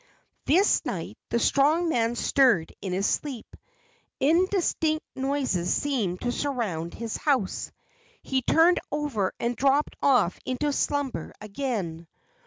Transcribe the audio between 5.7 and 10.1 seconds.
seemed to surround his house. He turned over and dropped